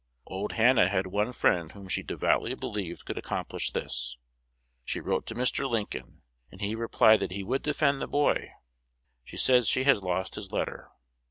[0.25, 4.17] Old Hannah had one friend whom she devoutly believed could accomplish this.
[4.83, 5.69] She wrote to Mr.
[5.69, 8.49] Lincoln, and he replied that he would defend the boy.
[9.23, 10.89] (She says she has lost his letter.)